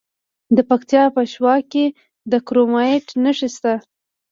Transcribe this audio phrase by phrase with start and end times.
[0.55, 1.85] د پکتیا په شواک کې
[2.31, 3.73] د کرومایټ نښې شته.